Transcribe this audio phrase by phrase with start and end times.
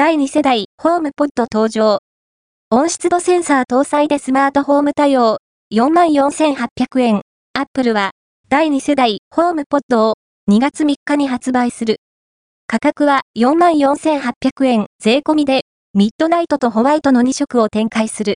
[0.00, 1.98] 第2世代ホームポッド登場。
[2.70, 5.36] 温湿度センサー搭載でスマートホーム対応。
[5.74, 7.20] 44,800円。
[7.52, 8.12] アップルは
[8.48, 10.14] 第2世代ホームポッドを
[10.50, 11.98] 2月3日に発売する。
[12.66, 18.28] 価格は44,800円税込みでミッドナイトとホワイトの2色を展開する。